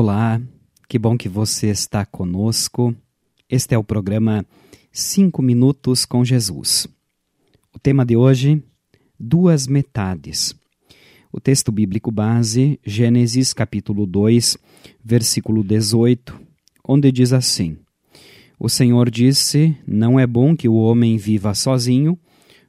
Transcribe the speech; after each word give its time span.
Olá, 0.00 0.40
que 0.88 0.96
bom 0.96 1.18
que 1.18 1.28
você 1.28 1.66
está 1.70 2.06
conosco. 2.06 2.94
Este 3.50 3.74
é 3.74 3.78
o 3.78 3.82
programa 3.82 4.46
Cinco 4.92 5.42
Minutos 5.42 6.04
com 6.04 6.24
Jesus. 6.24 6.86
O 7.74 7.80
tema 7.80 8.06
de 8.06 8.16
hoje: 8.16 8.62
duas 9.18 9.66
metades. 9.66 10.54
O 11.32 11.40
texto 11.40 11.72
bíblico 11.72 12.12
base, 12.12 12.78
Gênesis 12.86 13.52
capítulo 13.52 14.06
2, 14.06 14.56
versículo 15.04 15.64
18, 15.64 16.40
onde 16.86 17.10
diz 17.10 17.32
assim: 17.32 17.76
O 18.56 18.68
Senhor 18.68 19.10
disse: 19.10 19.76
Não 19.84 20.16
é 20.16 20.28
bom 20.28 20.54
que 20.54 20.68
o 20.68 20.76
homem 20.76 21.16
viva 21.16 21.54
sozinho, 21.54 22.16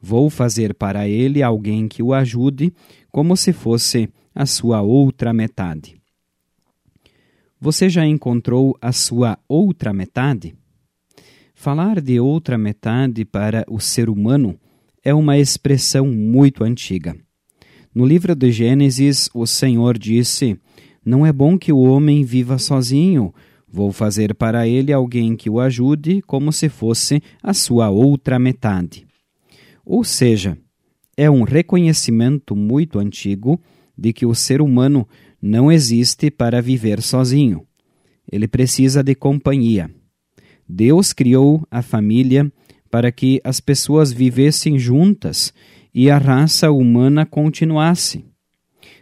vou 0.00 0.30
fazer 0.30 0.74
para 0.74 1.08
ele 1.08 1.42
alguém 1.42 1.88
que 1.88 2.04
o 2.04 2.14
ajude, 2.14 2.72
como 3.10 3.36
se 3.36 3.52
fosse 3.52 4.08
a 4.32 4.46
sua 4.46 4.80
outra 4.80 5.32
metade. 5.32 6.05
Você 7.58 7.88
já 7.88 8.06
encontrou 8.06 8.76
a 8.82 8.92
sua 8.92 9.38
outra 9.48 9.92
metade? 9.92 10.54
Falar 11.54 12.02
de 12.02 12.20
outra 12.20 12.58
metade 12.58 13.24
para 13.24 13.64
o 13.66 13.80
ser 13.80 14.10
humano 14.10 14.60
é 15.02 15.14
uma 15.14 15.38
expressão 15.38 16.06
muito 16.06 16.62
antiga. 16.62 17.16
No 17.94 18.04
livro 18.04 18.34
de 18.34 18.52
Gênesis, 18.52 19.30
o 19.32 19.46
Senhor 19.46 19.96
disse: 19.96 20.60
Não 21.02 21.24
é 21.24 21.32
bom 21.32 21.58
que 21.58 21.72
o 21.72 21.78
homem 21.78 22.22
viva 22.24 22.58
sozinho. 22.58 23.32
Vou 23.66 23.90
fazer 23.90 24.34
para 24.34 24.68
ele 24.68 24.92
alguém 24.92 25.34
que 25.34 25.48
o 25.48 25.58
ajude, 25.58 26.20
como 26.22 26.52
se 26.52 26.68
fosse 26.68 27.22
a 27.42 27.54
sua 27.54 27.88
outra 27.88 28.38
metade. 28.38 29.06
Ou 29.82 30.04
seja, 30.04 30.58
é 31.16 31.30
um 31.30 31.42
reconhecimento 31.42 32.54
muito 32.54 32.98
antigo 32.98 33.58
de 33.96 34.12
que 34.12 34.26
o 34.26 34.34
ser 34.34 34.60
humano 34.60 35.08
não 35.40 35.70
existe 35.70 36.30
para 36.30 36.62
viver 36.62 37.02
sozinho. 37.02 37.66
Ele 38.30 38.48
precisa 38.48 39.02
de 39.02 39.14
companhia. 39.14 39.90
Deus 40.68 41.12
criou 41.12 41.66
a 41.70 41.82
família 41.82 42.50
para 42.90 43.12
que 43.12 43.40
as 43.44 43.60
pessoas 43.60 44.12
vivessem 44.12 44.78
juntas 44.78 45.52
e 45.94 46.10
a 46.10 46.18
raça 46.18 46.70
humana 46.70 47.24
continuasse. 47.24 48.24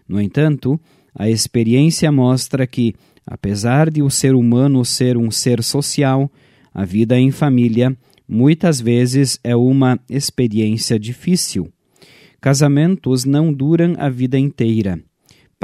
No 0.07 0.21
entanto, 0.21 0.79
a 1.15 1.31
experiência 1.31 2.11
mostra 2.13 2.67
que, 2.67 2.95
apesar 3.27 3.91
de 3.91 4.03
o 4.03 4.11
ser 4.11 4.35
humano 4.35 4.85
ser 4.85 5.17
um 5.17 5.31
ser 5.31 5.63
social, 5.63 6.31
a 6.73 6.85
vida 6.85 7.19
em 7.19 7.31
família 7.31 7.97
muitas 8.29 8.81
vezes 8.81 9.39
é 9.43 9.57
uma 9.57 9.99
experiência 10.11 10.99
difícil. 10.99 11.73
Casamentos 12.41 13.25
não 13.25 13.53
duram 13.53 13.95
a 13.97 14.11
vida 14.11 14.39
inteira 14.39 15.03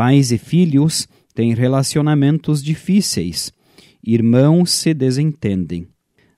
Pais 0.00 0.32
e 0.32 0.38
filhos 0.38 1.06
têm 1.34 1.52
relacionamentos 1.52 2.62
difíceis. 2.62 3.52
Irmãos 4.02 4.70
se 4.70 4.94
desentendem. 4.94 5.86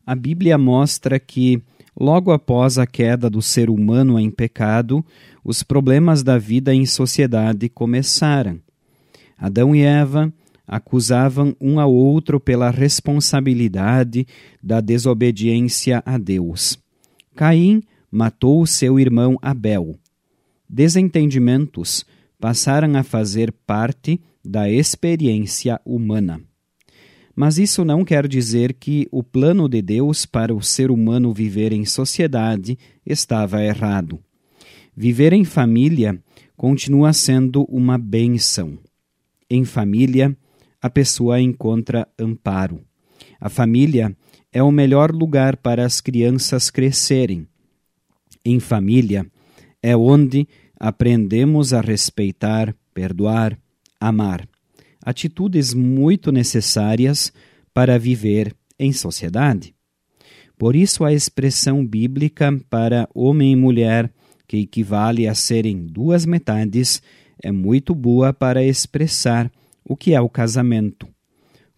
A 0.04 0.16
Bíblia 0.16 0.58
mostra 0.58 1.20
que, 1.20 1.62
logo 1.96 2.32
após 2.32 2.76
a 2.76 2.88
queda 2.88 3.30
do 3.30 3.40
ser 3.40 3.70
humano 3.70 4.18
em 4.18 4.32
pecado, 4.32 5.06
os 5.44 5.62
problemas 5.62 6.24
da 6.24 6.38
vida 6.38 6.74
em 6.74 6.84
sociedade 6.84 7.68
começaram. 7.68 8.58
Adão 9.38 9.76
e 9.76 9.82
Eva 9.82 10.34
acusavam 10.66 11.54
um 11.60 11.78
ao 11.78 11.94
outro 11.94 12.40
pela 12.40 12.68
responsabilidade 12.68 14.26
da 14.60 14.80
desobediência 14.80 16.02
a 16.04 16.18
Deus. 16.18 16.76
Caim 17.36 17.80
matou 18.10 18.66
seu 18.66 18.98
irmão 18.98 19.38
Abel. 19.40 19.94
Desentendimentos 20.68 22.04
passaram 22.42 22.96
a 22.96 23.04
fazer 23.04 23.52
parte 23.52 24.20
da 24.44 24.68
experiência 24.68 25.80
humana. 25.84 26.40
Mas 27.36 27.56
isso 27.56 27.84
não 27.84 28.04
quer 28.04 28.26
dizer 28.26 28.72
que 28.72 29.06
o 29.12 29.22
plano 29.22 29.68
de 29.68 29.80
Deus 29.80 30.26
para 30.26 30.52
o 30.52 30.60
ser 30.60 30.90
humano 30.90 31.32
viver 31.32 31.72
em 31.72 31.84
sociedade 31.84 32.76
estava 33.06 33.62
errado. 33.62 34.18
Viver 34.96 35.32
em 35.32 35.44
família 35.44 36.20
continua 36.56 37.12
sendo 37.12 37.62
uma 37.70 37.96
benção. 37.96 38.76
Em 39.48 39.64
família, 39.64 40.36
a 40.80 40.90
pessoa 40.90 41.40
encontra 41.40 42.08
amparo. 42.18 42.80
A 43.40 43.48
família 43.48 44.16
é 44.52 44.60
o 44.60 44.72
melhor 44.72 45.12
lugar 45.12 45.56
para 45.56 45.86
as 45.86 46.00
crianças 46.00 46.70
crescerem. 46.70 47.46
Em 48.44 48.58
família 48.58 49.24
é 49.80 49.96
onde 49.96 50.48
aprendemos 50.82 51.72
a 51.72 51.80
respeitar, 51.80 52.74
perdoar, 52.92 53.56
amar. 54.00 54.48
Atitudes 55.00 55.72
muito 55.72 56.32
necessárias 56.32 57.32
para 57.72 57.96
viver 58.00 58.52
em 58.76 58.92
sociedade. 58.92 59.76
Por 60.58 60.74
isso, 60.74 61.04
a 61.04 61.12
expressão 61.12 61.86
bíblica 61.86 62.52
para 62.68 63.08
homem 63.14 63.52
e 63.52 63.56
mulher, 63.56 64.12
que 64.48 64.56
equivale 64.56 65.28
a 65.28 65.36
serem 65.36 65.86
duas 65.86 66.26
metades, 66.26 67.00
é 67.40 67.52
muito 67.52 67.94
boa 67.94 68.32
para 68.32 68.64
expressar 68.64 69.52
o 69.84 69.96
que 69.96 70.14
é 70.14 70.20
o 70.20 70.28
casamento. 70.28 71.06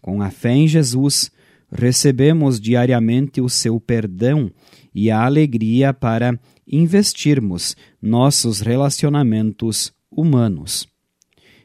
Com 0.01 0.19
a 0.19 0.31
fé 0.31 0.53
em 0.53 0.67
Jesus, 0.67 1.31
recebemos 1.71 2.59
diariamente 2.59 3.39
o 3.39 3.49
seu 3.49 3.79
perdão 3.79 4.51
e 4.95 5.11
a 5.11 5.23
alegria 5.23 5.93
para 5.93 6.39
investirmos 6.67 7.75
nossos 8.01 8.59
relacionamentos 8.59 9.93
humanos. 10.09 10.87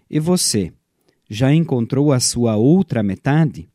E 0.08 0.18
você, 0.18 0.72
já 1.28 1.54
encontrou 1.54 2.12
a 2.12 2.18
sua 2.18 2.56
outra 2.56 3.02
metade? 3.02 3.68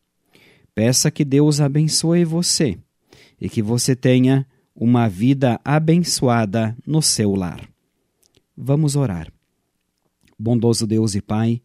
Peça 0.73 1.09
que 1.09 1.23
Deus 1.23 1.61
abençoe 1.61 2.25
você 2.25 2.77
e 3.39 3.49
que 3.49 3.61
você 3.61 3.95
tenha 3.95 4.45
uma 4.75 5.07
vida 5.07 5.59
abençoada 5.63 6.75
no 6.85 7.01
seu 7.01 7.33
lar. 7.33 7.69
Vamos 8.57 8.97
orar. 8.97 9.31
Bondoso 10.37 10.85
Deus 10.85 11.15
e 11.15 11.21
Pai, 11.21 11.61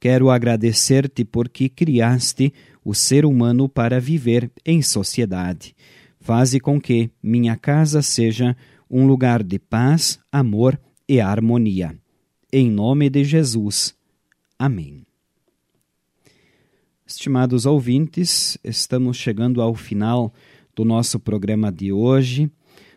quero 0.00 0.30
agradecer-te 0.30 1.22
porque 1.22 1.68
criaste 1.68 2.52
o 2.82 2.94
ser 2.94 3.26
humano 3.26 3.68
para 3.68 4.00
viver 4.00 4.50
em 4.64 4.80
sociedade. 4.80 5.76
Faze 6.18 6.58
com 6.58 6.80
que 6.80 7.10
minha 7.22 7.56
casa 7.56 8.00
seja 8.00 8.56
um 8.90 9.06
lugar 9.06 9.42
de 9.42 9.58
paz, 9.58 10.18
amor 10.30 10.78
e 11.08 11.20
harmonia. 11.20 11.96
Em 12.52 12.70
nome 12.70 13.10
de 13.10 13.24
Jesus. 13.24 13.94
Amém. 14.58 15.04
Estimados 17.06 17.66
ouvintes, 17.66 18.58
estamos 18.64 19.16
chegando 19.16 19.62
ao 19.62 19.74
final 19.74 20.32
do 20.74 20.84
nosso 20.84 21.20
programa 21.20 21.70
de 21.70 21.92
hoje. 21.92 22.50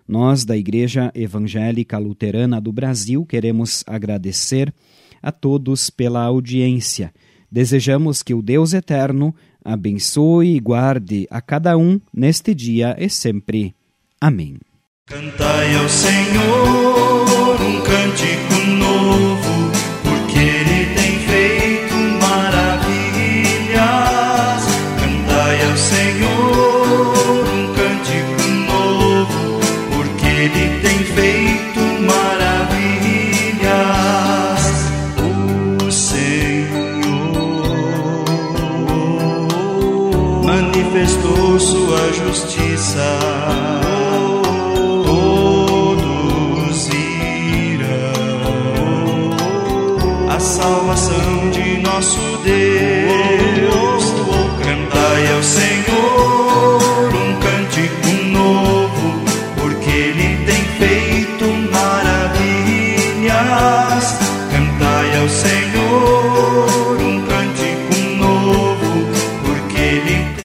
Nós, 0.07 0.43
da 0.43 0.57
Igreja 0.57 1.11
Evangélica 1.13 1.97
Luterana 1.97 2.59
do 2.59 2.71
Brasil, 2.71 3.25
queremos 3.25 3.83
agradecer 3.85 4.73
a 5.21 5.31
todos 5.31 5.89
pela 5.89 6.23
audiência. 6.23 7.13
Desejamos 7.51 8.23
que 8.23 8.33
o 8.33 8.41
Deus 8.41 8.73
Eterno 8.73 9.35
abençoe 9.63 10.55
e 10.55 10.59
guarde 10.59 11.27
a 11.29 11.41
cada 11.41 11.77
um 11.77 11.99
neste 12.13 12.55
dia 12.55 12.95
e 12.97 13.09
sempre. 13.09 13.75
Amém. 14.19 14.57
Cantai 15.09 15.75
ao 15.75 15.89
Senhor 15.89 17.59
um 17.59 17.81
cântico 17.81 18.53
novo, 18.77 19.71
porque 20.03 20.37
Ele 20.37 20.85
tem 20.93 21.17
feito 21.21 21.95
maravilhas. 22.21 23.79
Cantai 24.99 25.65
ao 25.67 25.75
Senhor 25.77 27.43
um 27.47 27.73
cântico 27.73 28.43
novo, 28.67 29.59
porque 29.95 30.27
Ele 30.27 30.79
tem 30.81 30.99
feito 30.99 31.79
maravilhas. 32.05 32.69
O 35.87 35.91
Senhor 35.91 36.69
manifestou 40.45 41.59
sua 41.59 42.13
justiça. 42.13 43.78
Salvação 50.61 51.49
de 51.51 51.77
nosso 51.77 52.19
Deus. 52.43 53.38